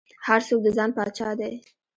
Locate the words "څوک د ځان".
0.47-0.89